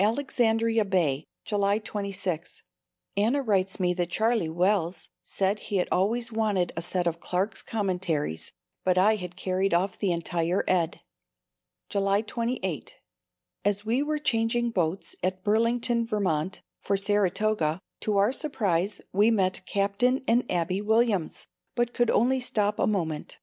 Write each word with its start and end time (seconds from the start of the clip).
Alexandria 0.00 0.84
Bay, 0.84 1.24
July 1.46 1.78
26. 1.78 2.62
Anna 3.16 3.40
writes 3.40 3.80
me 3.80 3.94
that 3.94 4.10
Charlie 4.10 4.50
Wells 4.50 5.08
said 5.22 5.60
he 5.60 5.76
had 5.76 5.88
always 5.90 6.30
wanted 6.30 6.74
a 6.76 6.82
set 6.82 7.06
of 7.06 7.20
Clark's 7.20 7.62
Commentaries, 7.62 8.52
but 8.84 8.98
I 8.98 9.16
had 9.16 9.34
carried 9.34 9.72
off 9.72 9.96
the 9.96 10.12
entire 10.12 10.62
Ed. 10.68 11.00
July 11.88 12.20
28. 12.20 12.96
As 13.64 13.82
we 13.86 14.02
were 14.02 14.18
changing 14.18 14.72
boats 14.72 15.16
at 15.22 15.42
Burlington, 15.42 16.06
Vt, 16.06 16.60
for 16.78 16.98
Saratoga, 16.98 17.80
to 18.00 18.18
our 18.18 18.30
surprise, 18.30 19.00
we 19.10 19.30
met 19.30 19.64
Captain 19.64 20.22
and 20.28 20.44
Abbie 20.52 20.82
Williams, 20.82 21.46
but 21.74 21.94
could 21.94 22.10
only 22.10 22.40
stop 22.40 22.78
a 22.78 22.86
moment. 22.86 23.38